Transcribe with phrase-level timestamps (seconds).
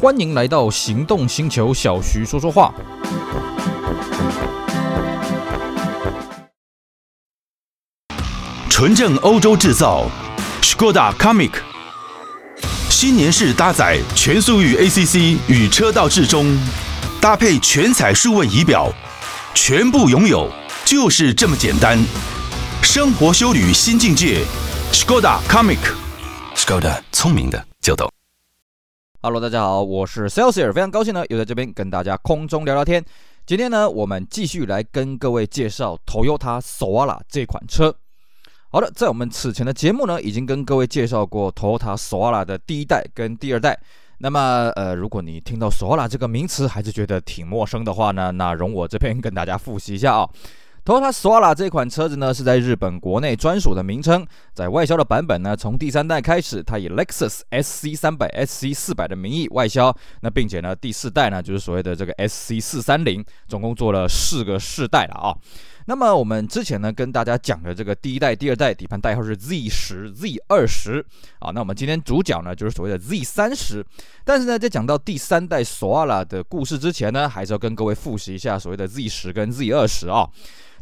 [0.00, 2.72] 欢迎来到行动星球，小徐说说话。
[8.70, 10.06] 纯正欧洲制造
[10.62, 11.50] ，Skoda Comic，
[12.88, 16.56] 新年式搭载全速域 ACC 与车道智中，
[17.20, 18.92] 搭配全彩数位仪表，
[19.52, 20.48] 全部拥有
[20.84, 21.98] 就是这么简单。
[22.84, 24.44] 生活修旅新境界
[24.92, 28.08] ，Skoda Comic，Skoda 聪明的就懂。
[29.20, 33.04] Hello，大家好，我是 Celsius，非常高兴呢，又在这边跟大家空中聊聊天。
[33.44, 37.92] 今天呢，我们继续来跟各位介绍 Toyota Soara 这款车。
[38.70, 43.76] 好的，在我们此前的节目呢，已经跟各位介绍过 Toyota Soara 的第一代跟第二代。
[44.18, 50.30] 那么，呃，如果你听到 Soara 这个名词还是觉得挺陌生的话呢，那容我这边跟大家复习一下啊、哦。
[50.88, 54.26] Toyota Soara 这款车子呢，是在日本国内专属的名称。
[54.54, 59.94] 在外销的版本呢，从第三代开始，它以 Lexus SC 三百、SC 四百的名义外销。
[60.22, 65.36] 那并且呢，第四代呢，就是所谓的这个 SC 四三零，总共做了四个世代了啊。
[65.84, 71.04] 那么我们之前呢，跟大家讲的这个第一代、第二代底盘代号是 Z 十、Z 二十
[71.40, 71.50] 啊。
[71.50, 73.84] 那我们今天主角呢，就是所谓的 Z 三十。
[74.24, 80.26] 但是呢，在讲到第三代索阿拉的故事之前呢，还是要跟各位复习一下所谓的 Z 十跟 Z 二十啊。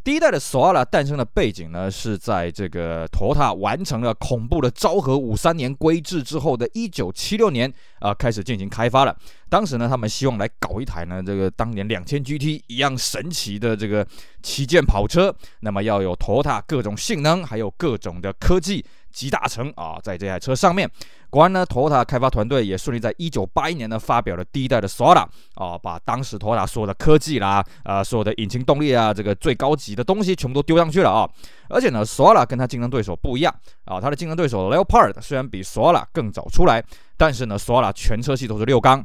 [0.07, 9.17] 第一代的索拉诞生的背景呢，是在这个托塔完成了恐怖的昭和五三年规制之后的一九七六年啊、开始进行开发了。
[9.49, 14.07] 当时呢，他们希望来搞一台呢，这个当年两千 GT 一样神奇的这个
[14.45, 18.87] 旗舰跑车，那么要有托塔各种性能，还有各种的科技。
[19.17, 20.89] 集大成啊，在这台车上面，
[21.31, 31.27] 果然呢，Toyota 开发团队也顺利在一九八一年呢发表了第一代的 Soara 啊，把当时 Toyota 所有的科技啦，啊，所有的引擎动力啊，这个最高级的东西全部都丢上去了啊。
[31.71, 33.55] 而且呢，Soara 跟它竞争对手不一样
[33.87, 36.85] 啊，它的竞争对手 Leopard 虽然比 Soara 更早出来，
[37.17, 39.03] 但是呢，Soara 全车系都是六缸。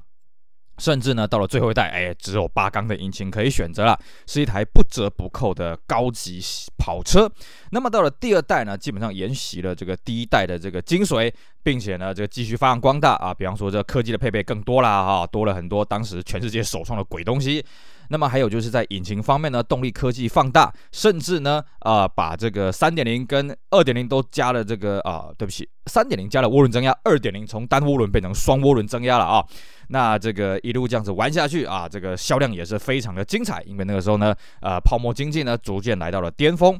[0.82, 6.42] 甚至呢，到了最后一代，哎，只有八缸的引擎可以选择了，是一台不折不扣的高级
[6.76, 7.32] 跑车。
[7.70, 11.32] 那么到了第二代呢，基本上沿袭了这个第一代的这个精髓，
[11.62, 13.32] 并且呢，这个继续发扬光大啊。
[13.32, 17.64] 比方说，这科技的配备更多了，哈，多了很多当时全世界首创的鬼东西。
[18.12, 29.42] 那么还有就是在引擎方面呢，动力科技放大，甚至呢，啊、把这个三点零跟二点零都加了这个啊、对不起，三点零加了涡轮增压，二点零从单涡轮变成双涡轮增压了啊。
[29.88, 36.78] 那这个一路这样子玩下去啊，这个销量也是非常的精彩，因为那个时候呢，呃，泡沫经济呢逐渐来到了巅峰。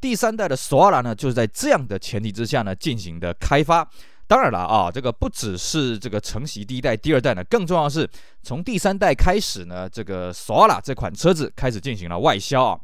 [0.00, 3.88] 第三代的索拉呢，就是在这样的前提之下呢进行的开发。
[4.32, 8.08] 当然了啊，这个不只是这个承袭第一代、第二代呢，更重要的是
[8.42, 12.80] 从第三代开始呢，这个索拉这款车子开始进行了外销啊。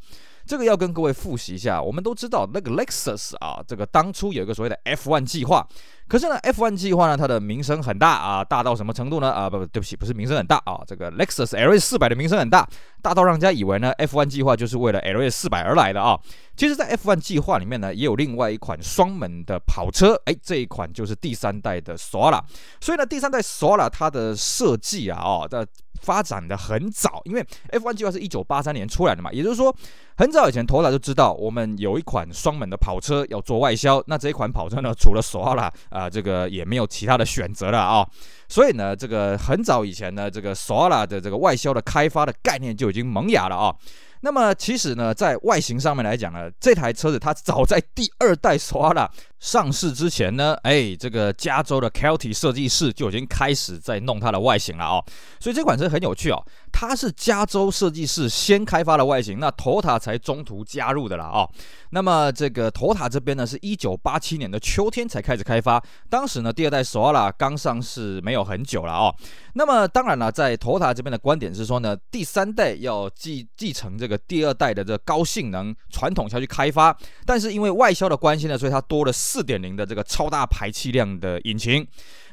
[0.49, 5.67] 这个要跟各位复习一下，我们都知道那个 Lexus 啊，这个当初有一个所谓的 F1 计划。
[6.09, 9.31] 可是呢，F1 计划呢，它的名声很大啊，大到什么程度呢？
[9.31, 12.67] 啊，不不，对不起，不是名声很大啊，这个 Lexus LS 四百的名声很大，
[13.03, 16.19] 大到让人家以为呢，F1 计划就是为了 LS 四百而来的啊。
[16.57, 22.41] 其实，在 F1 计划里面呢，也有另外一款双门的跑车，哎，这一款就是第三代的 Soara。
[22.81, 25.65] 所以呢，第三代 Soara 它的设计啊，哦，的
[26.01, 29.75] 发展的很早，因为 F1 计划是一九八三年出来的嘛，也就是说，
[30.17, 35.69] 很早以前头来就知道我们有一款双门的跑车要做外销，那这一款跑车呢，除了 Soara。
[35.91, 38.07] 啊，这个也没有其他的选择了啊，
[38.49, 43.75] 所以呢，这个很早以前呢，这个 Sora 的这个外销的开发的概念就已经萌芽了啊。
[44.21, 49.09] 那么其实呢，在外形上面来讲呢，这台车子它早在第二代 Sora
[49.41, 55.05] 上市之前呢，哎，这个加州的 Kelty 设计师就已经开始在弄它的外形了哦。
[55.39, 61.49] 所以这款车很有趣哦，它是加州设计师先开发的外形，那 tota 才中途加入的了啊。
[61.91, 69.15] 那么这个 tota 这边呢，是一九八七年的秋天才开始开发，当时呢，第二代 Soara 刚上市没有很久了哦。
[69.55, 81.87] 那么当然了，在 Toyota 这边的观点是说呢，第三代要继继承这个第二代的这高性能传统下去开发，但是因为外销的关系呢，所以它多了四点零的这个超大排气量的引擎。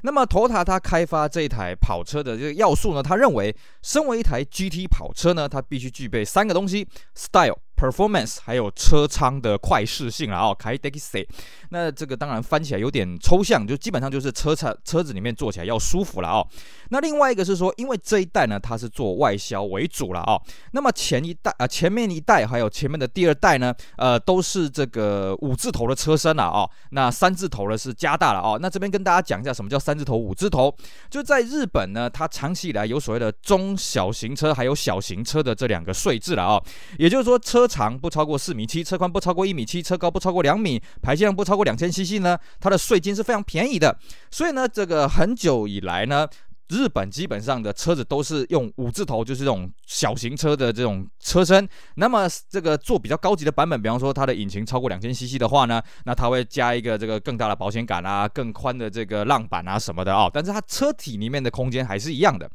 [0.04, 7.58] 那么，Toyota 它开发这一台跑车的这个要素呢，他认为，身为一台 GT 跑车呢，它必须具备三个东西：style。
[7.75, 11.27] Performance 还有车舱的快适性了，哦，快适性。
[11.69, 16.48] 那这个当然翻起来有点抽象，就基本上就是车车车子里面坐起来要舒服了哦。
[16.89, 20.42] 那另外一个是说，因为这一代呢，它是做外销为主了哦。
[20.72, 26.69] 那么前一代啊，前面一代还有前面的第二代呢，呃，都是这个五字头的车身了哦。
[26.92, 28.57] 那三字头的是加大了哦。
[28.62, 30.74] 那这边跟大家讲一下什么叫三字头、五字头。
[31.10, 36.63] 就在日本呢，它长期以来有所谓的中小型车还有小型车的这两个税制了哦。
[36.98, 37.65] 也就是说车。
[37.66, 43.98] 车长不超过四米七，车宽不超过一米七，车高不超过两米，排气量不超过两千 CC 呢，它的税金是非常便宜的。
[44.30, 46.28] 所以呢，这个很久以来呢，
[46.70, 51.68] 日本基本上的车子都是用五字头，就是这种小型车的这种车身。
[51.96, 62.50] 那么这个做比较高级的版本，比方说它的引擎超过两千 CC 的话呢，那它会加一个这个更大的保险杆啊，更宽的这个浪板啊什么的啊、但是它车体里面的空间还是一样的。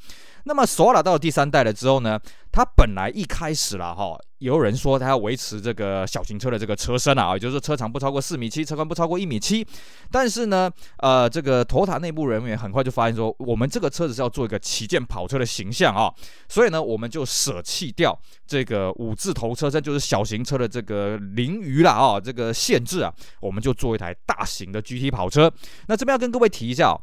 [0.45, 2.19] 那么索瓦拉到了第三代了之后呢，
[2.51, 9.67] 它本来一开始了哈，有人说它要维持这个小型车的这个车身啊，也就是说车长不超过四米七，车宽不超过一米七。
[10.11, 16.11] 但是呢，呃，这个 Toyota 内部人员很快就发现说，我们这个车子是要做一个旗舰跑车的形象啊，
[16.49, 25.53] 所以呢，我们就就舍弃掉这个五字头车身，就是小型车的这个凌舆了啊，这个限制啊，我们就做一台大型的 GT 跑车。
[25.87, 26.99] 那这边要跟各位提一下。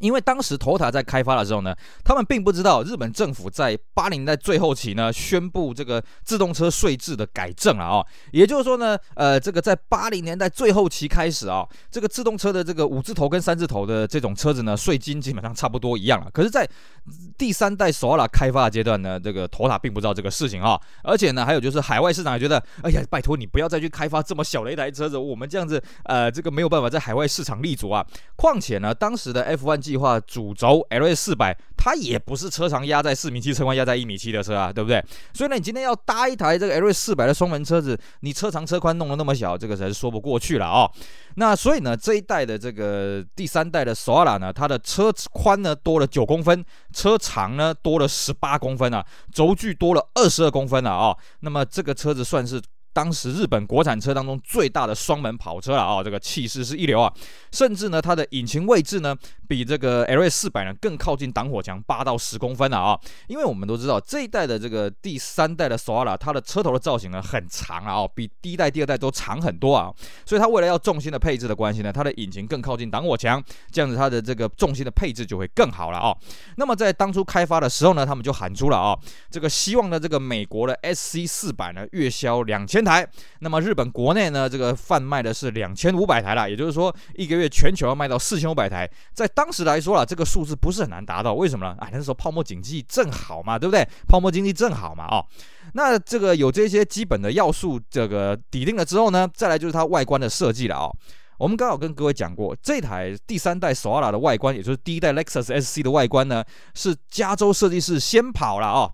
[0.00, 16.30] 因为当时 Toyota 在开发的时候呢，他们并不知道日本政府在八零年代最后期呢，宣布这个自动车税制的改正了啊、也就是说呢，呃，这个在八零年代最后期开始啊、这个自动车的这个五字头跟三字头的这种车子呢，税金基本上差不多一样了。
[16.32, 16.66] 可是，在
[17.36, 28.06] 第三代索拉开发的阶段呢，这个托塔并不知道这个事情啊、而且呢，还有就是海外市场也觉得，哎呀，拜托你不要再去开发这么小的一台车子，我们这样子，呃，这个没有办法在海外市场立足啊。
[28.36, 35.04] 况且呢，当时的 F1 计划主轴 LS 四百，它也不是车长压在四米七，车宽压在一米七的车啊，对不对？
[35.34, 40.92] 所以呢，你今天要搭一台这个 L 四百的双门车子，你车长车宽弄得那么小，这个才是说不过去了啊、哦。
[41.34, 46.64] 那所以呢，这一代的这个第三代的索拉呢，它的车宽呢多了九公分，
[46.94, 51.18] 车长呢多了十八公分啊，轴距多了二十二公分了啊、哦。
[51.40, 52.62] 那么这个车子算是。
[52.92, 57.12] 当时日本国产车当中最大的双门跑车了啊、这个气势是一流啊，
[57.50, 59.16] 甚至呢，它的引擎位置呢，
[59.48, 62.98] 比这个 LS 四百呢更靠近挡火墙八到十公分了啊、
[63.28, 69.92] 因为我们都知道这一代的这个第三代的索瓦拉，它的车头的造型呢很长啊，比第一代、第二代都长很多啊，
[70.26, 76.18] 所以它为了要重心的配置的关系呢，它的引擎更靠近挡火墙，这样子它的这个重心的配置就会更好了啊、哦。
[76.56, 78.98] 那么在当初开发的时候呢，他们就喊出了啊、
[79.30, 83.06] 这个希望呢，这个美国的 SC 四百呢月销两千台，
[83.40, 91.76] 那么日本国内呢，这个贩卖的是两千五百台了，也就是说一个月全球要卖到四千五百台，在当时来说啊，这个数字不是很难达到，为什么呢？
[91.78, 93.86] 啊，那时候泡沫经济正好嘛，对不对？
[94.06, 95.24] 泡沫经济正好嘛，哦，
[95.74, 100.90] 那这个有这些基本的要素，这个底定了之后呢，再来就是它外观的设计了哦。
[101.38, 106.44] 我们刚好跟各位讲过，这台第三代索拉的外观，也就是第一代 Lexus SC 的外观呢，
[106.74, 108.92] 是加州设计师先跑了哦。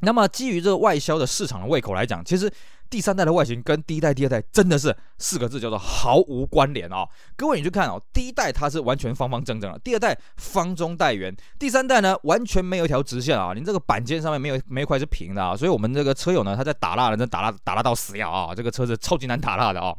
[0.00, 2.50] 那么基于这个外销的市场的胃口来讲，其实。
[2.88, 7.06] 第三代的外形跟第一代、第二代真的是四个字叫做毫无关联啊！
[7.36, 13.52] 各位你去看哦，第一代它是完全方方正正的，第二代方中带圆，第三代呢完全没有一条直线啊！
[13.54, 15.56] 你这个板件上面没有没有一块是平的啊！
[15.56, 18.54] 所以我们这个车友呢，他在打蜡呢，真打蜡打蜡到死要啊！
[18.54, 19.94] 这个车子超级难打蜡的啊！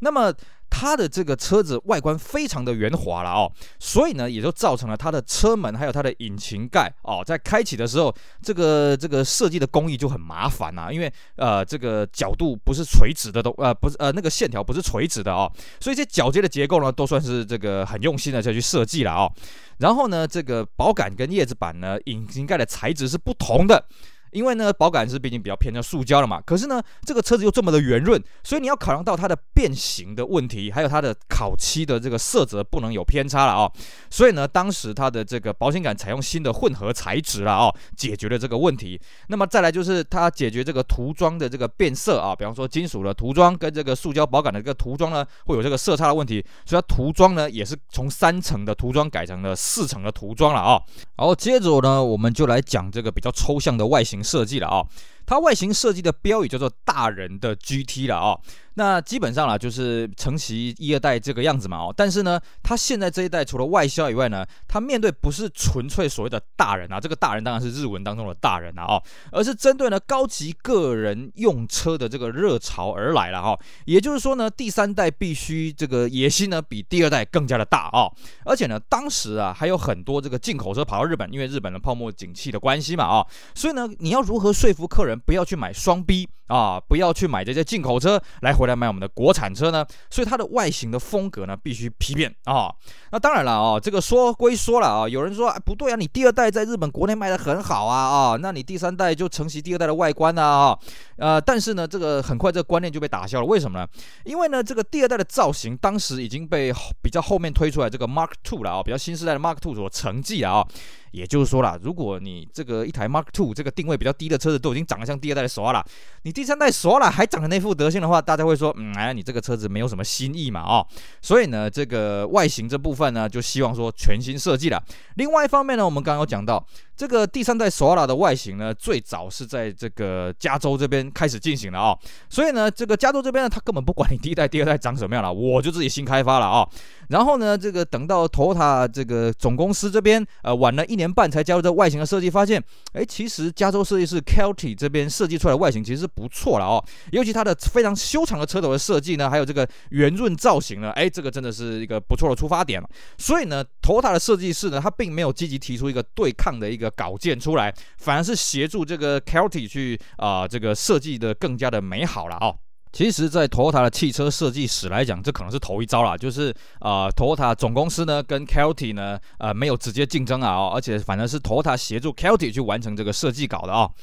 [0.00, 0.32] 那么。
[0.70, 15.50] 它的这个车子外观非常的圆滑了哦，所以呢，也就造成了它的车门还有它的引擎盖哦，在开启的时候，这个这个设计的工艺就很麻烦呐，因为呃这个角度不是垂直的都呃不是呃那个线条不是垂直的哦，
[15.80, 19.30] 所以这铰接的结构呢都算是这个很用心的再去设计了哦，
[19.78, 23.84] 然后呢，这个保杆跟叶子板呢，引擎盖的材质是不同的。
[24.32, 33.70] 因为呢，保杆是毕竟比较偏向塑胶的嘛，可是呢，这个车子又这么的圆润，所以你要考量到它的变形的问题，还有它的烤漆的这个色泽不能有偏差了啊、
[34.08, 39.00] 所以呢，当时它的这个保险杆采用新的混合材质了啊、解决了这个问题。
[39.28, 50.82] 那么再来就是它解决这个涂装的这个变色啊，比方说金属的涂装跟这个塑胶保杆的这个涂装呢，会有这个色差的问题，所以它涂装呢也是从三层的涂装改成了四层的涂装了啊、哦。
[51.16, 54.19] 好，接着呢，我们就来讲这个比较抽象的外形。
[54.22, 54.84] 设计了啊、
[55.30, 58.40] 它外形设计的标语叫做“大人的 GT” 了啊、哦。
[58.74, 73.56] 那基本上啦，就是承袭一二代这个样子嘛哦，但是呢，它现在这一代除了外销以外呢，它面对不是纯粹所谓的大人啊，这个大人当然是日文当中的大人啊哦，而是针对呢高级个人用车的这个热潮而来了哈。
[73.84, 78.10] 也就是说呢，第三代必须这个野心呢比第二代更加的大哦，
[78.44, 92.74] 而且呢，当时啊还有很多这个进口车跑到日本，因为日本的泡沫景气的关系嘛啊，所以呢，你要如何说服客人不要去买双 B 啊，不要去买这些进口车来回来买我们的国产车呢，所以它的外形的风格呢必须批变啊、
[93.12, 100.76] 那当然了啊、这个说归说了啊，有人说、哎、不对啊，你第二代在日本国内卖得很好啊啊、那你第三代就承袭第二代的外观啊
[101.18, 103.46] 呃，但是呢，这个很快这个观念就被打消了。
[103.46, 103.86] 为什么呢？
[104.24, 110.66] 因为呢，这个第二代的造型当时已经被比较后面推出来这个 Mark Two 了啊、比较新时代的 Mark Two 所承继了啊。
[111.10, 115.84] 也就是说啦，如果你这个一台 Mark Two 这个定位比较低的车子都已经长得像第二代的索拉，
[116.22, 120.86] 你第三代索拉还长得那副德行的话，大家会说，嗯，哎，你这个车子没有什么新意嘛，哦，
[121.20, 124.82] 所以呢，这个外形这部分呢，就希望说全新设计了。
[125.16, 126.64] 另外一方面呢，我们刚刚有讲到。
[127.00, 131.96] 这个第三代索拉的外形呢，最早是在这个加州这边开始进行的啊、
[132.28, 136.68] 所以呢，这个加州这边呢，他根本不管你第一代、第二代长什么样了，我就自己新开发了啊、
[137.08, 152.78] 然后呢，这个等到 Toyota 这个总公司这边，呃，晚了一年半才加入这外形的设计，发现，哎，其实加州设计师 Kelty 这边设计出来的外形其实是不错了哦，尤其它的非常修长的车头的设计呢，还有这个圆润造型呢，哎，这个真的是一个不错的出发点。
[152.78, 152.86] 了。
[153.16, 156.88] 所以呢，Toyota 的设计师呢，他并没有积极提出一个对抗的一个。
[157.00, 162.54] 稿件出来，反而是协助这个 Kelty 去啊、这个设计的更加的美好了哦。
[162.92, 173.94] 其实，在 Toyota 的汽车设计史来讲，这可能是头一遭了，就是啊，Toyota 总公司呢跟 Kelty 呢，呃，没有直接竞争啊，哦，而且反而是 Toyota 协助 Kelty 去完成这个设计稿的啊、哦。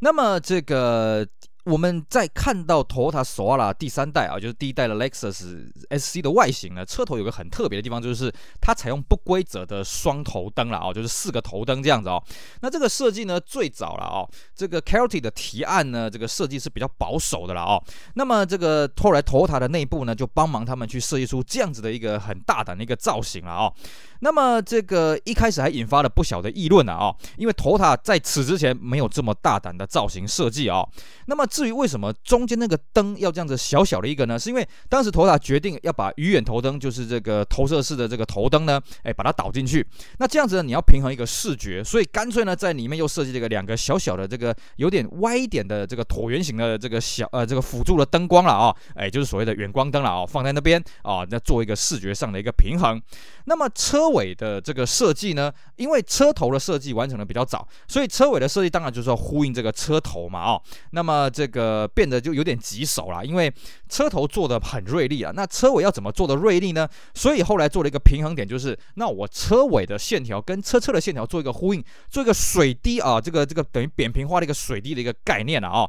[0.00, 1.26] 那么这个。
[1.64, 8.30] 我们在看到 Toyota Solara 第三代啊，就是第一代的 Lexus SC 的外形呢，车头有个很特别的地方，就是
[8.60, 12.22] 它采用不规则的双头灯了啊，就是四个头灯这样子哦。
[12.60, 17.82] 那这个设计呢，最早了哦，这个 Kelty 的提案呢，这个设计是比较保守的了哦。
[18.14, 23.72] 那么这个后来 Toyota 的内部呢，就帮忙他们去设计出这样子的一个很大胆的一个造型了哦。
[24.20, 30.86] 那么这个一开始还引发了不小的议论呢啊，因为 Toyota 在此之前没有这么大胆的造型设计啊。
[31.26, 34.36] 那么至于为什么中间那个灯要这样子小小的一个呢？
[34.36, 39.86] 是因为当时头塔决定要把鱼眼头灯，就是这个投射式的这个头灯呢，哎，把它导进去。
[40.18, 53.00] 那这样子呢，你要平衡一个视觉，所以干脆呢，在里面又设计这个两个小小的这个有点歪一点的这个椭圆形的这个小呃这个辅助的灯光了啊，哎，就是所谓的远光灯了啊，放在那边啊，那做一个视觉上的一个平衡。
[53.44, 60.60] 那么车尾的这个设计呢，因为车头的设计完成的比较早，所以车尾的设计当然就是要呼应这个车头嘛啊。
[60.90, 63.52] 那么这这个变得就有点棘手了，因为
[63.86, 66.88] 车头做的很锐利啊，那车尾要怎么做的锐利呢？
[67.12, 75.86] 所以后来做了一个平衡点，就是那我车尾的线条跟车侧的线条做一个呼应，做一个水滴啊，这个这个等于扁平化的一个水滴的一个概念了啊。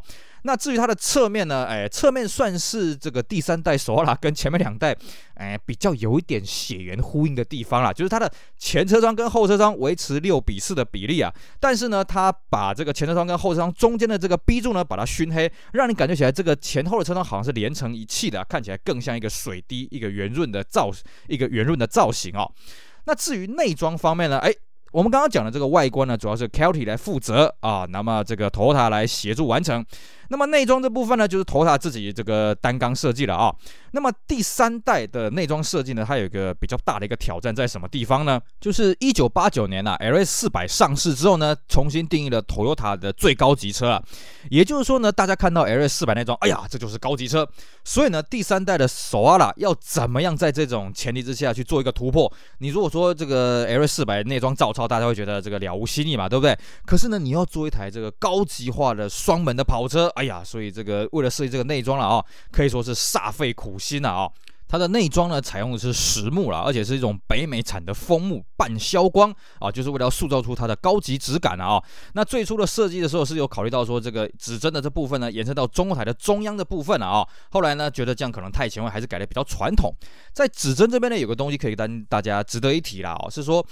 [0.47, 1.65] 那至于它的侧面呢？
[1.65, 4.95] 哎，侧面算是这个第三代索拉跟前面两代，
[5.33, 7.91] 哎，比较有一点血缘呼应的地方啦。
[7.91, 20.91] 就是它的前车窗跟后车窗维持六比四的比例啊，但是呢，它把这个前车窗跟后车窗中间的这个 B 柱呢，把它熏黑，让你感觉起来这个前后的车窗好像是连成一气的，看起来更像一个水滴，一个圆润的造，
[21.27, 22.51] 一个圆润的造型哦。
[23.05, 24.37] 那至于内装方面呢？
[24.37, 24.53] 哎。
[24.95, 29.85] 我们刚刚讲的这个外观呢，主要是 Kelty 来负责啊，那么这个 Toyota 来协助完成。
[30.29, 33.53] 那么内装这部分呢，就是 Toyota 自己这个单缸设计了啊。
[33.91, 38.39] 那么第三代的内装设计呢，它有一个比较大的一个挑战在什么地方呢？
[38.59, 44.01] 就是一九八九年呐，LS 四百上市之后呢，重新定义了 Toyota 的最高级车啊。
[44.49, 47.47] 也就是说呢，大家看到 LS 四百内装，哎呀，这就是高级车。
[47.83, 52.31] 所以呢，第三代的 Solara 要怎么样在这种前提之下去做一个突破？
[52.59, 56.57] 你如果说这个 LS 四百内装照抄，大家会觉得这个了无新意嘛，对不对？
[56.85, 64.29] 可是呢，你要做一台这个高级化的双门的跑车，哎呀，所以这个为了设计这个内装了啊，可以说是煞费苦心了啊。
[64.67, 71.81] 它的内装呢，采用的是实木啦，而且是一种北美产的枫木半消光啊，就是为了塑造出它的高级质感啊。
[72.13, 77.25] 那最初的设计的时候是有考虑到说，这个指针的这部分呢，延伸到中控台的中央的部分了啊。
[77.51, 79.93] 后来呢，觉得这样可能太前卫，还是改的比较传统。
[80.33, 83.63] 在指针这边呢，有个东西可以跟大家值得一提啦，哦，是说。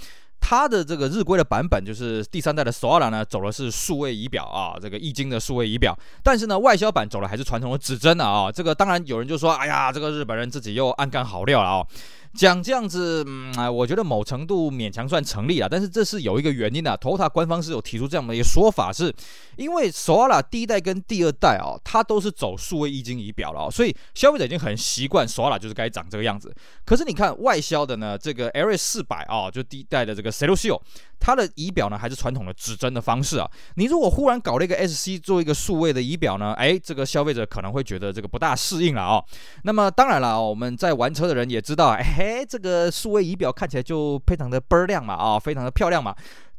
[0.46, 5.98] 它的这个日规的版本就是第三代的索拉呢，走的是数位仪表啊，这个易经的数位仪表。
[6.22, 8.52] 但是呢，外销版走的还是传统的指针的啊。
[8.52, 11.88] 这个当然有人就说，哎呀，这个日本人自己又暗干好料了啊。
[12.36, 16.98] 讲这样子，嗯，我觉得某程度勉强算成立了，但是这是有一个原因的。
[16.98, 19.14] Toyota 官方是有提出这样的一个说法，是
[19.56, 26.54] 因为 solar 第一代跟第二代啊，它都是走数位液晶仪表了，所以消费者已经很习惯 solar 就是该长这个样子。
[26.86, 30.80] 可是你看外销的呢，这个 LS 四百啊，就第一代的这个 Celluzio
[31.26, 33.50] 它的仪表呢还是传统的指针的方式啊。
[33.76, 39.24] 你如果忽然搞了一个 SC 做一个数位的仪表呢，哎，这个消费者可能会觉得这个不大适应了啊。
[39.64, 42.32] 那么当然了，我们在玩车的人也知道，哎。
[42.50, 46.14] 这个数位仪表看起来就非常的倍儿亮嘛，啊，非常的漂亮嘛。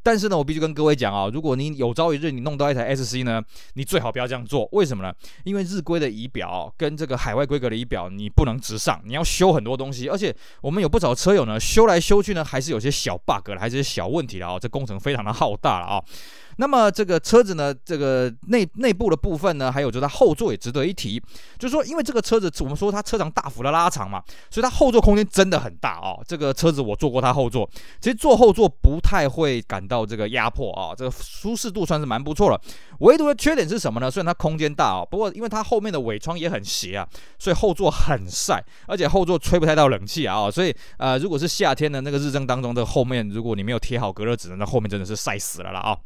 [0.04, 3.42] 但是呢，我必须跟各位讲啊，如果你有朝一日你弄到一台 SC 呢，
[3.72, 4.68] 你最好不要这样做。
[4.72, 5.10] 为什么呢？
[5.44, 10.10] 因为日规的仪表跟这个海外规格的仪表，你不能直上，你要修很多东西。
[10.10, 14.58] 而且我们有不少车友呢，修来修去呢，还是有些小 bug 了，还是些小问题的啊。
[14.58, 16.04] 这工程非常的浩大了啊。
[16.56, 21.20] 那么这个车子呢，这个内内部的部分呢，还有就是它后座也值得一提，
[21.58, 26.22] 就是说，因为这个车子我们说它车长大幅的拉长嘛，所以它后座空间真的很大哦。
[26.28, 27.68] 这个车子我坐过它后座，
[28.00, 30.04] 其实坐后座不太会感到。
[30.04, 32.60] 这个压迫啊，这个舒适度算是蛮不错了。
[32.98, 34.10] 唯独的缺点是什么呢？
[34.10, 37.08] 虽然它空间大啊，不过因为它后面的尾窗也很斜啊，
[37.38, 45.96] 所以后座很晒，而且后座吹不太到冷气啊，所以呃，如果是夏天的那个日正当中的后面，如果你没有贴好隔热纸，那后面真的是晒死了啦啊。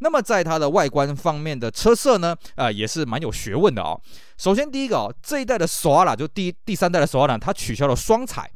[0.00, 3.98] 那么在它的外观方面的车色呢，呃，也是蛮有学问的哦。
[4.36, 8.50] 首先第一个哦，这一代的索瓦拉就第第三代的索瓦拉，它取消了双彩。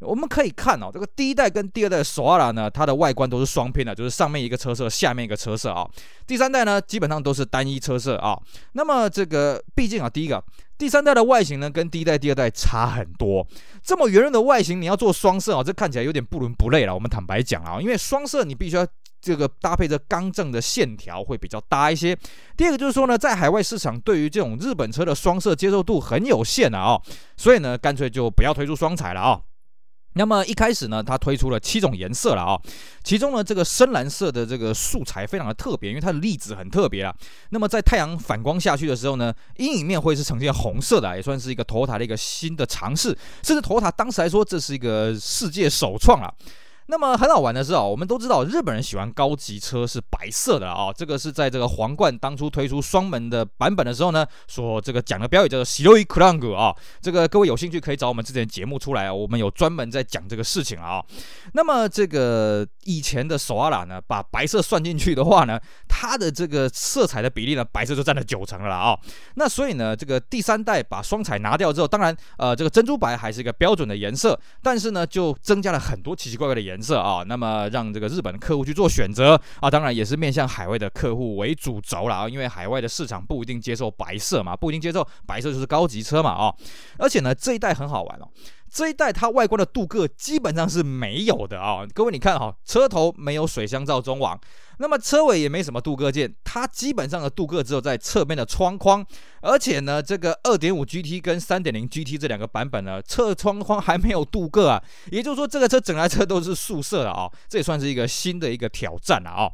[0.00, 5.88] 我们可以看哦，这个第一代跟第二代的索瓦拉呢，它的外观都是双拼的，就是上面一个车色，下面一个车色啊、
[6.26, 8.38] 第三代呢，基本上都是单一车色啊、
[8.72, 10.42] 那么这个毕竟啊，第一个
[10.76, 13.46] 第三代的外形呢，跟第一代、第二代差很多。
[13.82, 16.94] 这么圆润的外形，你要做双色啊、哦，这看起来有点不伦不类了。
[16.94, 18.86] 我们坦白讲啊，因为双色你必须要
[19.26, 22.16] 这个搭配着刚正的线条会比较搭一些。
[22.56, 26.96] 第二个就是说呢，在海外市场对于这种日本车的双色接受度很有限啊、
[27.36, 29.40] 所以呢，干脆就不要推出双彩了啊、
[30.14, 32.60] 那么一开始呢，它推出了七种颜色了啊、
[33.02, 37.12] 其中呢，这个深蓝色的这个素材非常的特别，因为它的粒子很特别啊。
[37.50, 43.08] 那么在太阳反光下去的时候呢，阴影面会是呈现红色的，也算是一个头塔的一个新的尝试，
[43.42, 46.32] 甚至头塔当时来说，这是一个世界首创了。
[46.87, 61.01] 那么很好玩的是啊，我们都知道日本人喜欢高级车是白色的啊，这个是在这个皇冠当初推出双门的版本的时候呢，所这个讲的标语叫做“白いクランク”啊，这个各位有兴趣可以找我们之前的节目出来啊，我们有专门在讲这个事情啊。
[61.53, 65.57] 那么这个以前的索瓦拉呢，把白色算进去的话呢，
[65.87, 68.99] 它的这个色彩的比例呢，白色就占了九成了啊。
[69.35, 76.74] 那所以呢，这个第三代把双彩拿掉之后，当然呃这个珍珠白还是一个标准的颜色，但是呢就增加了很多奇奇怪怪的颜色。
[76.76, 86.54] 颜色啊，那么让这个日本客户去做选择啊，当然也是面向海外的客户为主轴了啊，因为海外的市场不一定接受白色嘛，不一定接受白色就是高级车嘛啊，
[86.98, 88.28] 而且呢这一代很好玩哦。
[88.70, 94.38] 这一代它外观的镀铬基本上是没有的啊、各位你看哈、哦，车头没有水箱罩中网，
[94.78, 99.04] 那么车尾也没什么镀铬件，它基本上的镀铬只有在侧边的窗框，
[99.40, 109.52] 而且呢，这个二点五 GT 跟三点零 GT 这两个版本呢，侧窗框还没有镀铬啊，也就是说这个车整台车都是素色的啊、哦，这也算是一个新的一个挑战了啊、哦。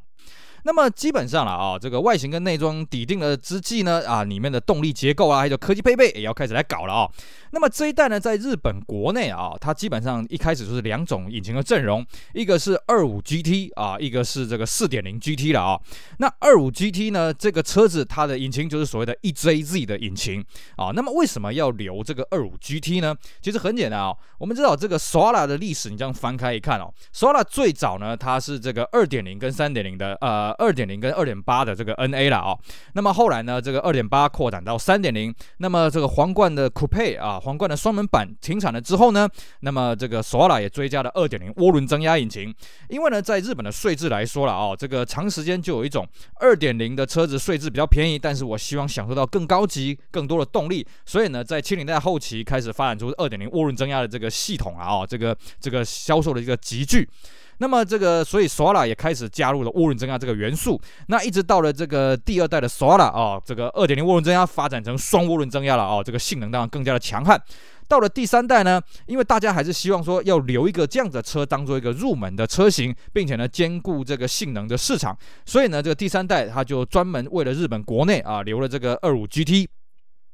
[0.65, 7.11] 那么基本上了啊，这个外形跟内装底定了之际呢，啊，里面的动力结构啊，还有科技配备也要开始来搞了啊。
[7.53, 15.81] 那么这一代呢，在日本国内啊，它基本上一开始就是两种引擎的阵容，一个是二五 GT 啊，一个是这个四点零 GT 了啊。
[16.19, 20.43] 那二五 GT 呢，这个车子它的引擎就是所谓的 EJZ 的引擎
[20.77, 20.91] 啊。
[20.95, 23.15] 那么为什么要留这个二五 GT 呢？
[23.43, 30.51] 其实很简单啊，我们知道这个 Sora 的历史，你这样翻开一看哦，，Sora 最早呢，它是这个二点零跟三点零的呃。
[30.63, 32.57] 二点零跟二点八的这个 NA 了啊，
[32.93, 39.29] 那么后来呢，这个二点八扩展到三点零，那么这个皇冠的 Coupe 啊，皇冠的双门版停产了之后呢，
[39.61, 42.55] 那么这个索瓦拉也追加了二点零涡轮增压引擎，
[42.89, 46.07] 因为呢，在日本的税制来说了啊，这个长时间就有一种
[46.41, 57.09] 二点零的车子税制比较便宜，但是我希望享受到更高级、更多的动力，所以呢，在七零代后期开始发展出二点零涡轮增压的这个系统啊，啊，这个这个销售的一个集聚。
[57.59, 60.81] 那么这个，所以索瓦拉也开始加入了涡轮增压这个元素。
[61.07, 67.41] 那一直到了这个第二代的索瓦拉啊，这个二点零涡轮增压发展成双涡轮增压了啊，这个性能当然更加的强悍。
[67.87, 79.69] 到了第三代呢，因为大家还是希望说要留一个这样的车当做一个入门的车型，并且呢兼顾这个性能的市场，所以呢这个第三代它就专门为了日本国内啊留了这个二五 GT。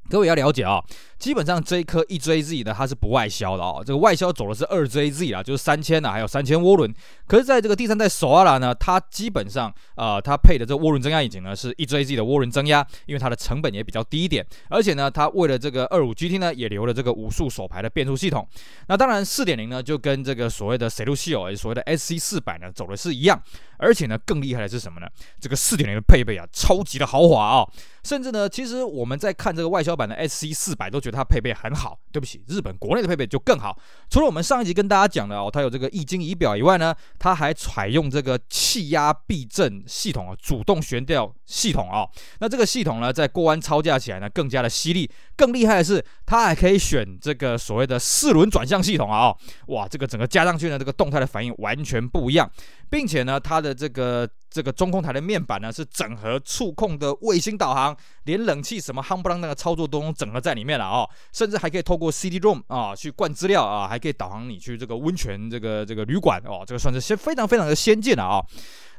[0.08, 0.82] 各位要了解啊。
[1.18, 3.82] 基本上这一颗 EJZ 呢，它是不外销的哦。
[3.84, 6.94] 这个外销走的是二 JZ 啊，就是三千啊，还有三千涡轮。
[7.26, 14.46] 可是，在这个第三代索阿拉呢，它基本上呃，它配的这涡轮增压引擎呢是 EJZ 的涡轮增压，因为它的成本也比较低一点。
[14.68, 18.46] 而且呢，它为了这个二五 GT 呢，也留了这个五速手排的变速系统。
[18.86, 23.42] 那当然，四点零呢就跟这个所谓的 Cellcio 所谓的 SC 四百呢走的是一样。
[23.78, 25.06] 而且呢，更厉害的是什么呢？
[25.38, 27.72] 这个四点零的配备啊，超级的豪华啊、哦！
[28.02, 31.18] 甚至呢，其实我们在看这个外销版的 SC 四百都觉得。
[31.18, 33.76] 它配备很好，对不起，日本国内的配备就更好。
[34.08, 42.06] 除了我们上一集跟大家讲的哦，它有这个液晶仪表以外呢，它还采用这个气压避震系统啊，主动悬吊系统啊。
[42.38, 45.10] 那这个系统呢，在过弯操驾起来呢，更加的犀利。
[45.34, 49.34] 更厉害的是，它还可以选这个所谓的四轮转向系统啊！
[49.68, 52.48] 哇，这个整个加上去呢，这个动态的反应完全不一样，
[52.88, 61.06] 并且呢，它的的这个这个中控台的面板呢，是整合触控的卫星导航，连冷气什么夯不啷那个操作都能整合在里面了啊！
[61.32, 68.42] 甚至还可以透过 CD-ROM 啊去灌资料啊，还可以导航你去这个温泉这个这个旅馆哦，这个算是先非常非常的先进了啊！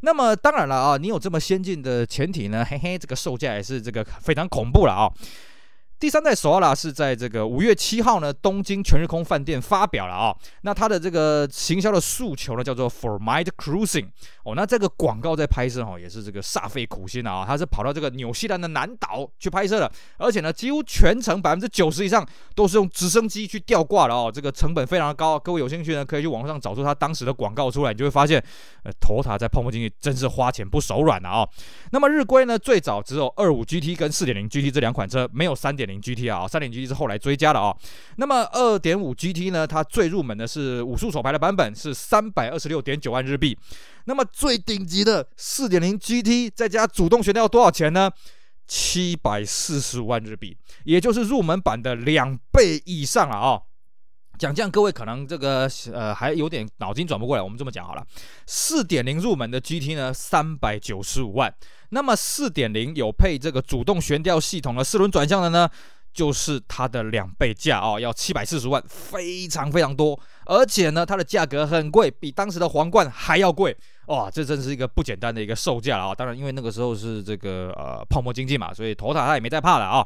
[0.01, 5.12] 那么当然了啊，你有这么先进的前提呢，嘿嘿，这个售价也是这个非常恐怖了啊！
[5.99, 14.07] 第三代索瓦拉是在这个五月七号呢，东京全日空饭店发表了啊、那它的这个行销的诉求呢，叫做 For Mind Cruising
[14.43, 14.55] 哦。
[14.55, 17.45] 那这个广告在拍摄、哦，也是这个煞费苦心的啊、哦。
[17.45, 24.31] 它是跑到这个纽西兰的南岛去拍摄的，而且呢，几乎全程百分之九十以上都是用直升机去吊挂的哦。
[24.33, 28.41] 这个成本非常的高，各位有兴趣呢，可以去网上找出它当时的广告出来，你就会发现，
[28.83, 31.49] 呃，头塔在泡沫经济真是花钱不手软啊、哦。
[31.91, 37.75] 那么日规呢，最早只有二五 GT 跟四点零 GT 这两款车，没有三点零 GT 啊，三点 GT 是后来追加的啊。
[38.17, 43.58] 那么二点五 GT 呢，它最入门的是武术手牌的版本，是三百二十六点九万日币。
[44.06, 48.12] 那么最顶级的四点零 GT 再加主动悬吊多少钱呢？
[48.67, 53.62] 七百四十五万日币，也就是入门版的两倍以上了啊。
[54.39, 57.43] 讲这样，各位可能这个呃还有点脑筋转不过来。
[57.43, 58.04] 我们这么讲好了，
[58.47, 61.54] 四点零入门的 GT 呢，三百九十五万。
[61.89, 65.69] 那么四点零有配这个主动悬吊系统的四轮转向的呢，
[66.13, 70.17] 就是它的两倍价哦，要七百四十万，非常非常多。
[70.45, 73.75] 而且呢，它的价格很贵，比当时的皇冠还要贵
[74.06, 74.32] 哇！
[74.32, 76.15] 这真是一个不简单的一个售价了啊。
[76.15, 80.06] 当然，因为那个时候是这个呃泡沫经济嘛，所以头塔他也没在怕的啊。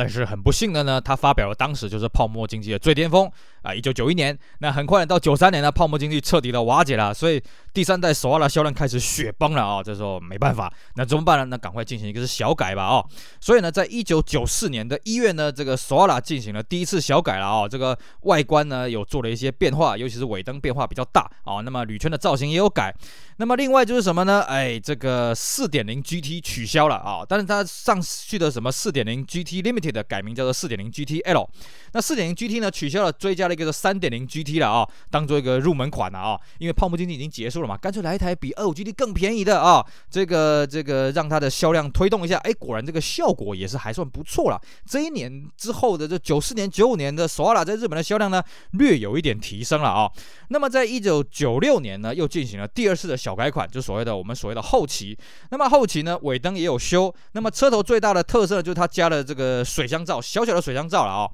[0.00, 3.30] 但是很不幸的呢，他发表了当时就是泡沫经济的最巅峰。
[3.62, 4.36] 啊，一九九一年。
[4.58, 7.42] 那很快到九三年呢，泡沫经济彻底的瓦解了，所以
[7.72, 9.82] 第三代索瓦拉销量开始雪崩了啊。
[9.82, 11.44] 这时候没办法，那怎么办呢？
[11.44, 13.04] 那赶快进行一个是小改吧啊。
[13.40, 17.68] 所以呢，在一九九四年的一月呢，这个索瓦拉进行了第一次小改了啊。
[17.68, 21.60] 这个外观呢有做了一些变化，尤其是尾灯变化比较大啊。
[21.60, 22.94] 那么铝圈的造型也有改。
[23.36, 24.42] 那么另外就是什么呢？
[24.42, 31.48] 哎，这个四点零 GT 取消了啊，但是它上去的什么四点零 GT Limited 改名叫做四点零 GT L。
[31.92, 36.40] 那四点零 GT 呢取消了，追加了一个三点零 GT 了啊，当做一个入门款了啊。
[36.58, 42.36] 因为泡沫经济已经结束了嘛，干脆来一台比二五 GT 更便宜的啊，这个这个让它的销量推动一下。
[42.44, 44.60] 哎，果然这个效果也是还算不错了。
[44.86, 48.40] 这一年之后的这九四年、九五年的索拉在日本的销量呢
[48.74, 50.08] 略有一点提升了啊。
[50.50, 53.40] 那么在一九九六年呢又进行了第二次的小。
[53.40, 55.16] 改款就所谓的我们所谓的后期，
[55.50, 61.30] 那么后期呢尾灯也有修，那么车头最大的特色就是它加了这个水箱罩，小小的水箱罩了啊、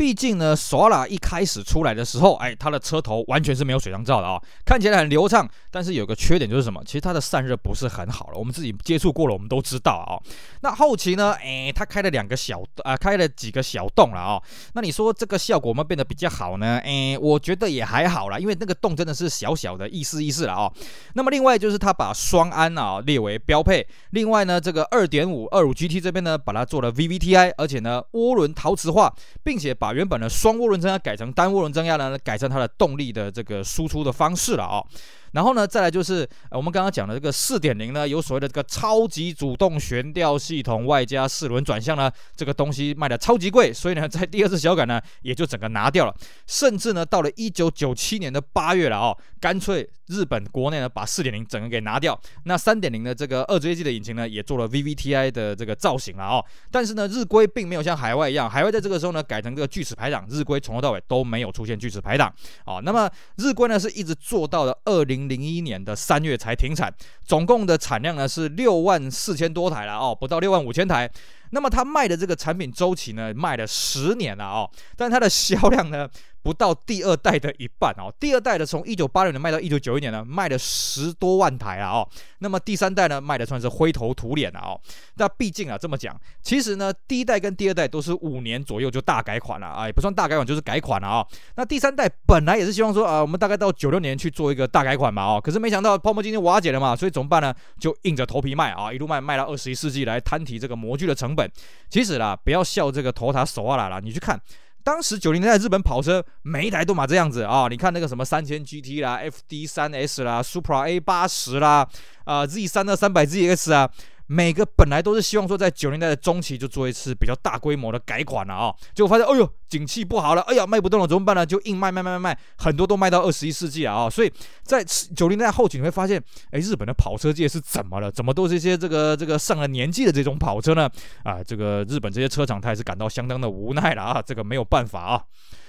[0.00, 5.46] 毕竟呢，索拉一开始出来的时候，哎，它的车头完全是没有水箱罩的啊、哦，看起来很流畅。
[5.70, 6.82] 但是有个缺点就是什么？
[6.86, 8.38] 其实它的散热不是很好了。
[8.38, 10.16] 我们自己接触过了，我们都知道啊、
[10.62, 14.42] 那后期呢，哎，它开了两个小啊、开了几个小洞了啊、哦。
[14.72, 16.80] 那你说这个效果有没有变得比较好呢？
[16.82, 20.72] 哎，我觉得也还好啦，因为那个洞真的是小小的，意思意思了啊、哦。
[21.12, 23.86] 那么另外就是它把双安啊列为标配。
[24.12, 34.86] 另外呢，这个二点五二五 GT 这边呢，把它做了 VVTi，而且呢涡轮陶瓷化，并且把原本的双涡轮增压改成单涡轮增压呢，改成它的动力的这个输出的方式了啊、哦。
[35.32, 46.14] 然后呢，再来就是我们刚刚讲的这个四点零呢，有所谓的这个超级主动悬吊系统，外加四轮转向呢，这个东西卖的超级贵，所以呢，在第二次小改呢， 也就整个拿掉了。
[46.46, 52.20] 甚至呢，到了一九九七年的八月了哦，干脆日本国内呢，把四点零整个给拿掉。
[52.44, 56.44] 那三点零的这个二追机的引擎呢，也做了 VVTi 的这个造型了哦。
[56.72, 62.34] 但是呢，日规并没有像海外一样，海外在这个时候呢，改成这个锯齿排档，日规从头到尾都没有出现锯齿排档
[62.66, 62.82] 哦。
[62.84, 65.19] 那么日规呢，是一直做到了二零。
[65.28, 66.92] 零一年的三月才停产，
[67.24, 71.10] 总共的产量呢是六万四千多台了哦，不到六万五千台。
[71.52, 76.08] 那么他卖的这个产品周期呢，卖了十年了哦，但它的销量呢，
[76.42, 84.80] 不到第二代的一半哦，第二代的从一九八六年卖到一九九一年呢，卖了十多万台啊哦，那么第三代呢，卖的算是灰头土脸了哦。
[85.16, 91.26] 那毕竟啊这么讲，其实呢第一代跟第二代都是五年左右就大改款了啊，也不算大改款，就是改款了啊。
[91.56, 97.54] 那第三代本来也是希望说啊，我们大概到九六年去做一个大改款嘛哦，可是没想到泡沫经济瓦解了嘛，所以怎么办呢？
[97.78, 101.50] 就硬着头皮卖啊，一路卖卖到二十一世纪来摊提这个模具的成本。
[101.90, 104.40] 其实啦，不要笑这个头塔索瓦拉啦，你去看。
[104.82, 111.86] 当时九零年代日本跑车每一台都嘛这样子啊、你看那个什么三千 GT 啦、FD 三 S 啦、Supra A 八十啦、
[112.24, 113.90] 啊 Z 三的三百 ZX 啊。
[114.32, 121.44] 每个本来都是希望说在九零代的中期就做一次比较大规模的改款了啊、结果发现，哎呦，景气不好了，哎呀，卖不动了，怎么办呢？
[121.44, 128.08] 就硬卖卖卖卖卖，很多都卖到二十一世纪啊、哦，所以在九零代后期你会发现，哎，日本的跑车界是怎么了？
[128.08, 130.88] 怎么都是一些这个这个上了年纪的这种跑车呢？
[131.24, 135.24] 啊，这个日本这些车厂他也是感到相当的无奈了啊，这个没有办法啊。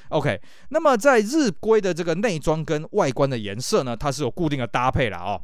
[0.09, 5.41] OK，那么在日规的这个内装跟外观的颜色呢，它是有固定的搭配了啊、哦。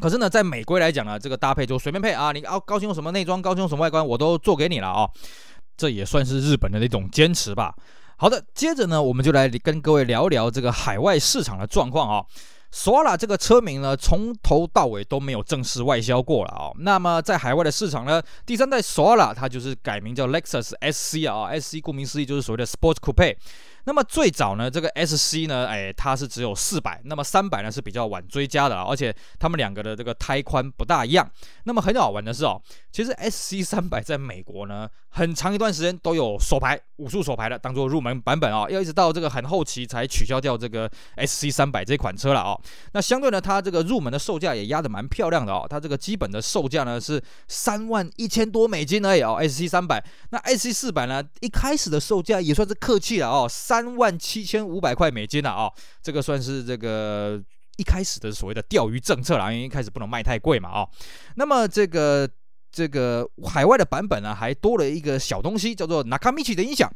[0.00, 5.08] 可是呢，在美规来讲呢，这个搭配就随便配啊，你啊高兴用什么内装，高兴用什么外观，我都做给你了啊、
[5.76, 7.74] 这也算是日本的一种坚持吧。
[8.16, 12.24] 好的，接着呢，我们就来跟各位聊聊这个海外市场的状况啊。
[12.70, 23.36] 索瓦拉这个车名呢，从头到尾都没有正式外销过了啊、那么在海外的市场呢，第三代索瓦拉它就是改名叫 Lexus SC 啊，SC 顾名思义就是所谓的 Sports Coupe。
[23.86, 31.30] 那么最早呢，这个 S C 呢，哎，它是只有四百，那么三百呢是比较晚追加的，而且他们两个的这个胎宽不大一样。
[31.64, 42.58] 那么很好玩的是哦，其实 S C 三百在美国呢，很长一段时间都有手排五速手排的，当做入门版本哦，要一直到这个很后期才取消掉这个 S C 三百这款车了哦。
[42.92, 50.02] 那相对呢，它这个入门的售价也压得蛮漂亮的哦，它这个基本的售价呢是三万一千多美金而已哦，S C 三百。
[50.30, 55.68] 那 S C 四百呢，一开始的售价也算是客气了哦，三三万七千五百块美金了啊、
[56.00, 57.42] 这个算是这个
[57.76, 60.88] 一开始的所谓的钓鱼政策啦，因为一开始不能卖太贵嘛啊、
[61.34, 62.28] 那么这个
[62.74, 66.90] 这个海外的版本呢，还多了一个小东西，叫做 Nakamichi 的音响。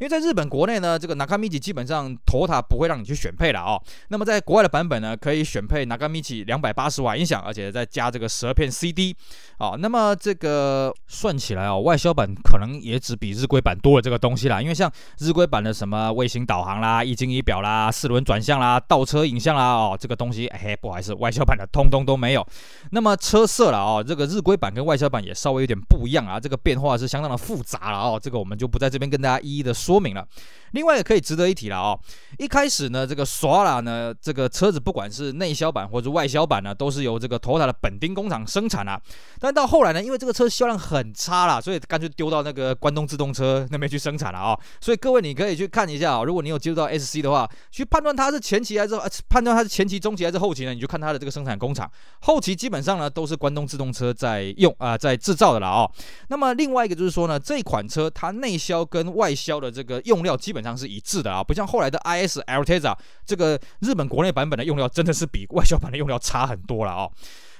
[0.00, 3.80] 因为在日本国内呢，这个 Nakamichi 基本上，Tota 不会让你去选配了哦。
[4.08, 9.16] 那么在国外的版本呢，可以选配 Nakamichi 两百八十瓦音响，而且再加这个十二片 CD
[9.58, 9.76] 哦。
[9.78, 14.62] 那么这个算起来哦，外销版可能也只比日规版多了这个东西啦。
[14.62, 22.44] 因为像日规版的什么卫星导航啦、液晶仪表啦、四轮转向啦、倒车影像啦哦，这个东西哎，不好意思，外销版的通通都没有。
[22.90, 28.20] 那么车色了哦，这个日规版跟外销版也稍微有点不一样啊，这个变化是相当的复杂了哦。
[28.22, 30.04] 这个我们就不在这边跟大家一一的说。
[30.04, 30.26] 明了。
[30.72, 31.98] 另外也可以值得一提了哦，
[32.36, 39.00] 一开始呢，这个索瓦拉呢，这个车子不管是内销版或者外销版呢，都是由这个 Toyota 的本町工厂生产啊。
[39.38, 44.58] 但到后来呢，因为这个车销量很差啦，所以干脆丢到那个关东自动车那边去生产了啊。
[44.80, 48.94] 所以各位你可以去看一下啊，如果你有接触到 SC 的话，去判断它是前期还是
[49.28, 50.74] 判断它是前期、中期还是后期呢？
[50.74, 55.90] 你就看它的这个生产工厂，后期基本上呢都是关东自动车在用啊，在制造的了啊。
[56.28, 61.42] 那么另外一个就是说呢，这款车它内销跟外销的这个用料基本上是一致的啊。
[61.42, 67.08] 不像后来的 IS Altezza 这个日本国内版本的用料真的是比外销版的用料差很多了啊。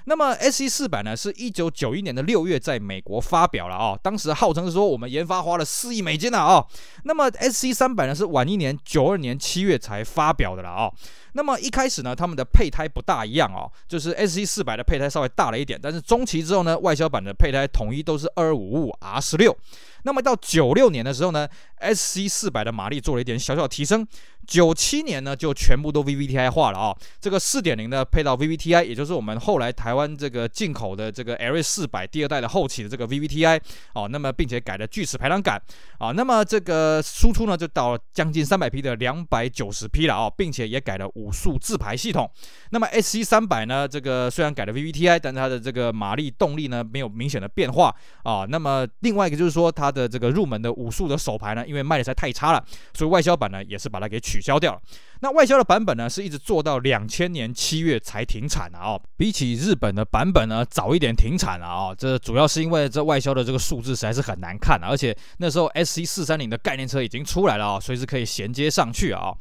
[0.06, 6.64] 那么 SC 四百呢，是一九九一年的六月在美国发表了啊，当时号称是说我们研发花了四亿美金了啊。
[7.04, 10.90] 那么 SC 三百呢，是晚一年九二年七月才发表的了啊。
[11.32, 19.56] 那么一开始呢，他们的配胎不大一样哦，就是 SC 四百的配胎稍微大了一点，但是中期之后呢，外销版的配胎统一都是二五五 R 十六。
[20.02, 21.48] 那么到九六年的时候呢
[21.80, 24.06] ，SC 四百的马力做了一点小小提升。
[24.46, 33.58] 九七年呢，就全部都 VVTi 化了啊、这个四点零呢，配到 VVTi，也就是我们后来台湾这个进口的这个 L 四百第二代的后期的这个 VVTi
[33.94, 34.06] 哦。
[34.08, 35.58] 那么并且改了锯齿排挡杆
[35.98, 36.10] 啊。
[36.12, 42.30] 那么这个输出呢，就到了将近三百匹的两百九十匹了啊、并且也改了五速自排系统。
[42.72, 48.44] 那么 SC 三百呢，这个虽然改了 VVTi，但它的这个马力动力呢没有明显的变化啊。
[48.46, 49.94] 那么另外一个就是说它。
[49.94, 54.80] 的这个入门的五速的手排呢，因为卖的实在太差了，所以外销版呢也是把它给取取消掉了。
[55.20, 59.00] 那外销的版本呢，是一直做到两千年七月才停产的哦。
[59.16, 69.32] 比起日本的版本呢，早一点停产了啊、这主要是因为这外销的这个数字实在是很难看，而且那时候 SC 四三零的概念车已经出来了啊、随时可以衔接上去啊、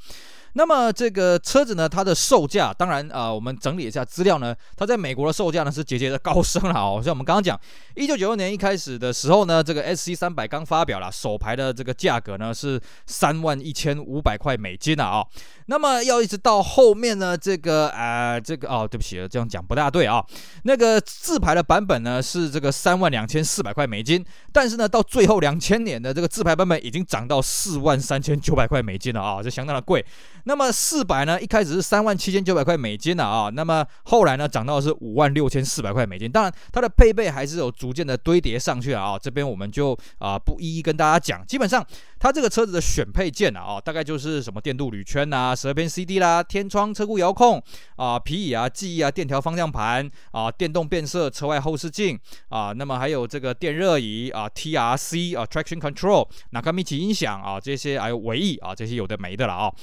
[0.56, 7.02] 那么这个车子呢，它的售价，当然啊、我们整理一下资料呢，它在美国的售价呢是节节的高升了哦。
[7.04, 7.60] 像我们刚刚讲，
[7.96, 15.26] 一九九六年一开始的时候呢，这个 SC 三百刚发表了，首排的这个价格呢是三万一千五百块美金啊、
[15.68, 20.24] 那么要一直到后面呢，这个啊、呃，这个哦，对不起，这样讲不大对啊。
[20.64, 30.06] 那个自排的版本呢是这个三万两千四百块美金，但是呢，到最后两千年的这个自排版本已经涨到四万三千九百块美金了啊，这相当的贵。
[30.46, 36.30] 那么四百呢，一开始是三万七千九百块美金的啊，那么后来呢，涨到是五万六千四百块美金。
[36.30, 39.18] 当然，它的配备还是有逐渐的堆叠上去了啊。
[39.18, 41.46] 这边我们就啊不一一跟大家讲。
[41.48, 41.86] 基本上，
[42.20, 47.62] 它这个车子的选配件啊，大概就是什么电镀铝圈呐、十二片 CD 啦、天窗、车库遥控
[47.96, 59.74] 啊、皮椅啊、记忆啊、电调方向盘啊、电动变色、车外后视镜啊，那么还有这个电热椅啊、TRC 啊、Traction Control、纳卡米奇音响啊这些，还有尾翼啊这些有的没的了啊。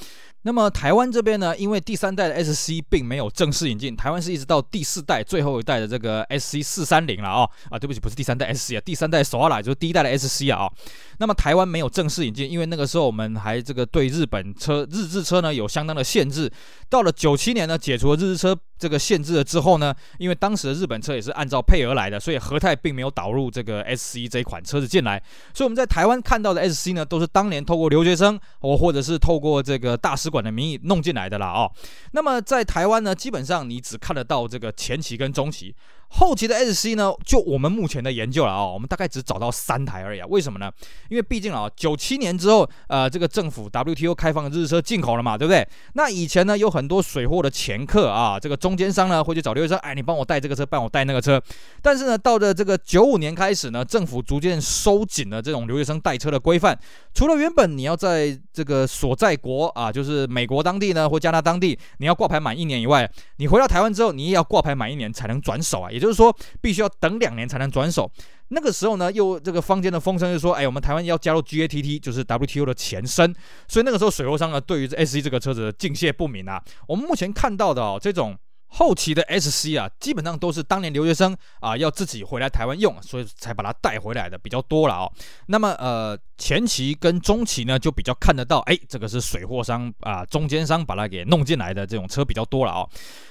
[0.42, 10.72] 那么台湾这边呢，因为第三代的 SC 并没有正式引进，台湾是一直到第四代最后一代的这个 SC 四三零了啊啊，对不起，不是第三代 SC 啊，第三代索瓦拉就是第一代的 SC 啊啊。
[11.18, 16.50] 那么台湾没有正式引进，因为那个时候我们还这个对日本车日制车呢有相当的限制。
[16.88, 25.22] 到了九七年呢，解除了日制车这个限制了之后呢，因为当时的日本车也是按照配额来的，所以和泰并没有导入这个 SC 这一款车子进来。
[25.52, 31.70] 所以我们在台湾看到的 SC 呢，都是当年透过留学生或或者是透过这个大使馆的名义弄进来的啦哦。
[32.12, 35.74] 那么在台湾呢，基本上你只看得到这个前期跟中期。
[36.12, 40.26] 后期的 SC 呢，就我们目前的研究了啊，我们大概只找到三台而已啊。
[40.28, 40.70] 为什么呢？
[41.08, 45.66] 因为毕竟啊，九七年之后，呃，这个政府 WTO 开放日车进口了嘛，对不对？
[45.94, 51.40] 那以前呢，有很多水货的前客啊，这个中间商呢会去找留学生，哎，你帮我带这个车，帮我带那个车。
[51.80, 56.76] 但是呢，到了这个九五年开始呢，政府逐渐收紧了这种留学生带车的规范，
[57.14, 65.90] 除了原本你要在这个所在国啊，就是美国当地呢或加拿大当地，你要挂牌满一年以外，你回到台湾之后，你也要挂牌满一年才能转手啊。
[66.00, 68.10] 也就是说，必须要等两年才能转手。
[68.48, 73.32] 那个时候呢，又这个坊间的风声就说，哎，我们台湾要加入 GATT，就是 WTO 的前身。
[73.68, 76.60] 所以那个时候，水货商呢，对于这 SE 这个车子的敬谢不敏啊。
[76.88, 78.34] 我们目前看到的哦，这种
[78.70, 85.12] 后期的 SC 啊，基本上都是当年留学生啊要自己回来台湾用，所以才把它带回来的比较多了哦。
[85.46, 86.18] 那么呃。
[86.40, 92.88] 前期跟中期呢，就比较看得到，哎，这个是水货商啊，中间商把它给弄进来的这种车比较多了、哦。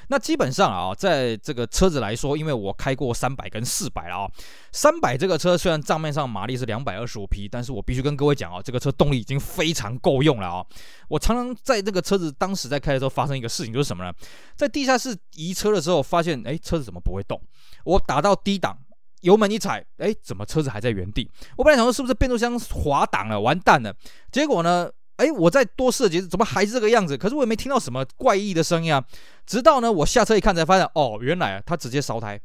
[0.10, 4.32] 那基本上啊，在这个车子来说，因为我开过三百跟四百了啊，
[4.72, 10.66] 三百这个车虽然账面上马力是两百二十五匹，但是我必须跟各位讲啊，这个车动力已经非常够用了啊。
[11.08, 14.12] 我常常在这个车子当时在开的时候发生一个事情，就是什么呢？
[14.56, 17.42] 在地下室移车的时候，发现哎，车子怎么不会动？
[17.84, 18.78] 我打到低档。
[19.22, 21.30] 油门一踩，哎，怎么车子还在原地？
[21.58, 23.94] 我本来想说是不是变速箱滑档了，完蛋了。
[24.32, 27.18] 结果呢，哎，我再多试几次，怎么还是这个样子？
[27.18, 29.04] 可是我也没听到什么怪异的声音啊。
[29.46, 32.40] 直到呢，我下车一看，才发现，哦，原来啊，它直接烧胎。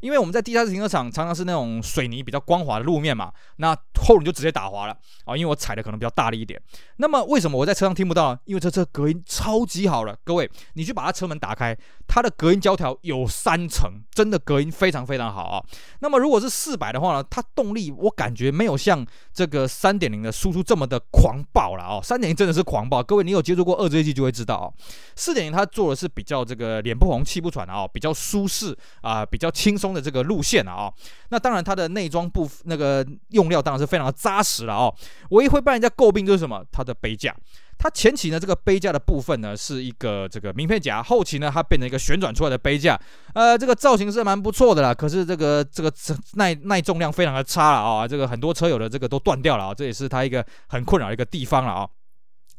[0.00, 6.60] 因为我们在地下室停车场常常是那种水泥比较光滑的路面嘛，那后轮就直接打滑了啊，因为我踩的可能比较大力一点。
[6.96, 8.38] 那么为什么我在车上听不到？
[8.46, 11.76] 因为这车隔音超级好了，各位，你去把它车门打开，
[12.08, 15.62] 它的隔音胶条有三层，真的隔音非常非常好啊。
[16.00, 22.00] 那么如果是四百的话呢，它动力我感觉没有像这个三点零的输出这么的狂暴了哦。
[22.02, 24.72] 三点零真的是狂暴，各位你有接触过二 Z 机就会知道哦。
[25.14, 29.89] 四点零它做的是比较这个脸不红气不喘啊，比较舒适啊，比较轻松。
[29.92, 30.92] 的这个路线了啊、
[31.30, 34.94] 那当然它的内装部那个用料当然是非常的扎实了哦。
[35.30, 36.64] 唯一会被人家诟病就是什么？
[36.72, 37.34] 它的杯架，
[37.78, 42.98] 它前期呢这个杯架的部分呢是一个这个名片夹，后期呢它变成一个旋转出来的杯架，
[43.34, 44.94] 呃，这个造型是蛮不错的啦。
[44.94, 45.92] 可是这个这个
[46.34, 51.88] 耐耐重量非常的差了啊、这个很多车友的这个都断掉了啊、这也是它一个很困扰的一个地方了啊、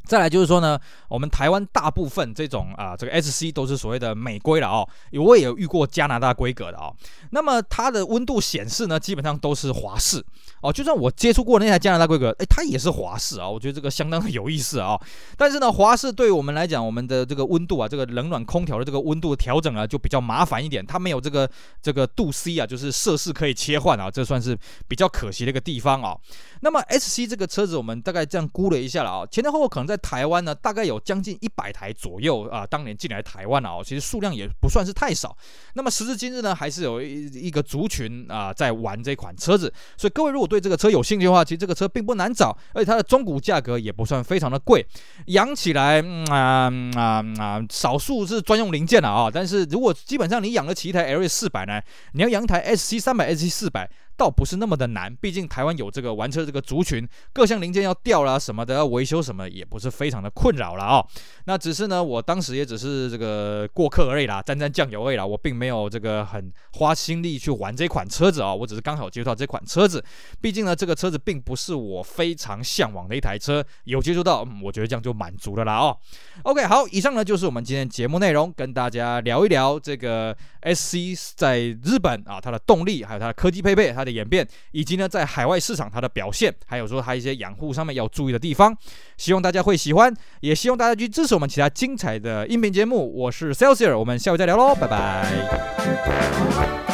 [0.05, 4.87] 再来就是说呢，我们台湾大部分这种啊，这个 SC 都是所谓的美规了哦。
[5.13, 6.93] 我也有遇过加拿大规格的哦。
[7.31, 10.23] 那么它的温度显示呢，基本上都是华氏
[10.61, 10.71] 哦。
[10.73, 13.47] 就算我接触过那台加拿大规格，诶，它也是华氏啊。
[13.47, 14.99] 我觉得这个相当的有意思啊。
[15.37, 20.85] 但是呢，华氏对于我们来讲，我们的这个温度啊，这个冷暖空调的这个温度调整啊，就比较麻烦一点。
[20.85, 21.49] 它没有这个
[21.81, 26.17] 这个度 C 啊，就是摄氏可以切换啊，这算是比较可惜的一个地方啊。
[26.62, 35.36] 那么 SC 这个车子，我们大概这样估了一下了啊，前前后后可能在台湾呢，大概有将近一百台左右啊，当年进来台湾了啊，其实数量也不算是太少。
[35.74, 44.86] 那么时至今日呢，还是有一一个族群啊在玩这款车子，所以各位如果对这个车有兴趣的话，其实这个车并不难找，而且它的中古价格也不算非常的贵，
[45.28, 51.82] 养起来啊啊啊，少数是专用零件了啊，但是如果基本上你养得起一台 LA 四百呢，
[52.13, 53.89] 你要养一台 SC 三百、SC 四百。
[54.21, 61.07] 倒不是那么的难，毕竟台湾有这个玩车这个族群，各项零件要掉啦什么的，要维修什么也不是非常的困扰了啊、哦。
[61.45, 70.03] 那只是呢，我当时也只是这个过客而已啦，沾沾酱油而已啦，我并没有这个很花心力去玩这款车子啊、哦，我只是刚好接触到这款车子。
[70.39, 75.97] 毕竟呢，这个车子并不是我非常向往的一台车，有接触到，我觉得这样就满足了啦哦。
[76.43, 84.12] OK，好，以上呢就是我们今天节目内容，跟大家聊一聊这个 SC 在日本啊，它的动力，还有它的科技配备，它的。
[84.12, 88.76] 演变，以及呢，在海外市场它的表现，还有说它一些养护上面要注意的地方，
[89.15, 93.10] 希望大家会喜欢，也希望大家去支持我们其他精彩的音频节目。
[93.15, 96.90] 我是 Celsius，我们下回再聊喽，拜拜。